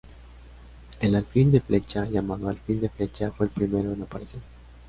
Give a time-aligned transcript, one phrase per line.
[0.99, 4.39] El Alfil de flecha, llamado "Alfil de flecha", fue el primero en aparecer.